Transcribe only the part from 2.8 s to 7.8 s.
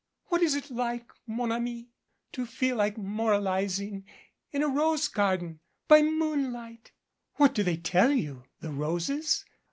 moralizing in a rose garden by moonlight? What do they